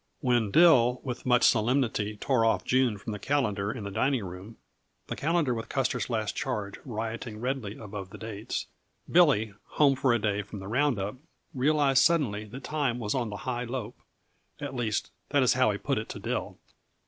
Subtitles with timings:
[0.19, 4.57] When Dill with much solemnity tore off June from the calendar in the dining room
[5.05, 8.65] the calendar with Custer's Last Charge rioting redly above the dates
[9.07, 11.17] Billy, home for a day from the roundup,
[11.53, 13.99] realized suddenly that time was on the high lope;
[14.59, 16.57] at least, that is how he put it to Dill.